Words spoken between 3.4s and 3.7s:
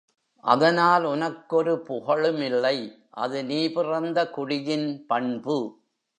நீ